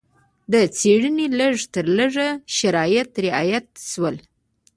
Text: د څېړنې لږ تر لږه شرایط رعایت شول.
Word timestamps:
د 0.51 0.53
څېړنې 0.77 1.27
لږ 1.39 1.55
تر 1.73 1.85
لږه 1.97 2.27
شرایط 2.57 3.09
رعایت 3.25 3.67
شول. 3.91 4.15